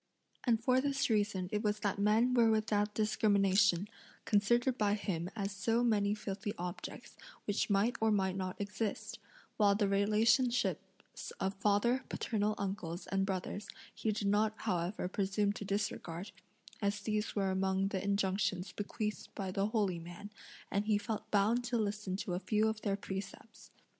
And 0.45 0.59
for 0.59 0.81
this 0.81 1.11
reason 1.11 1.47
it 1.51 1.61
was 1.61 1.81
that 1.81 1.99
men 1.99 2.33
were 2.33 2.49
without 2.49 2.95
discrimination, 2.95 3.87
considered 4.25 4.75
by 4.75 4.95
him 4.95 5.29
as 5.35 5.51
so 5.51 5.83
many 5.83 6.15
filthy 6.15 6.55
objects, 6.57 7.15
which 7.45 7.69
might 7.69 7.97
or 8.01 8.09
might 8.09 8.35
not 8.35 8.59
exist; 8.59 9.19
while 9.57 9.75
the 9.75 9.87
relationships 9.87 11.29
of 11.39 11.53
father, 11.53 12.03
paternal 12.09 12.55
uncles, 12.57 13.05
and 13.11 13.27
brothers, 13.27 13.67
he 13.93 14.11
did 14.11 14.25
not 14.27 14.53
however 14.61 15.07
presume 15.07 15.53
to 15.53 15.65
disregard, 15.65 16.31
as 16.81 17.01
these 17.01 17.35
were 17.35 17.51
among 17.51 17.89
the 17.89 18.03
injunctions 18.03 18.71
bequeathed 18.71 19.29
by 19.35 19.51
the 19.51 19.67
holy 19.67 19.99
man, 19.99 20.31
and 20.71 20.85
he 20.87 20.97
felt 20.97 21.29
bound 21.29 21.63
to 21.65 21.77
listen 21.77 22.15
to 22.15 22.33
a 22.33 22.39
few 22.39 22.67
of 22.67 22.81
their 22.81 22.95
precepts. 22.97 23.69